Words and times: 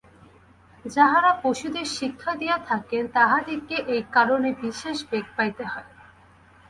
যাঁহারা 0.85 1.31
পশুদের 1.43 1.87
শিক্ষা 1.97 2.31
দিয়া 2.35 2.57
থাকেন, 2.69 3.03
তাঁহাদিগকে 3.07 3.77
এই 3.87 4.03
কারণে 4.11 4.49
বিশেষ 4.61 4.97
বেগ 5.09 5.25
পাইতে 5.37 5.63
হয়। 5.65 5.89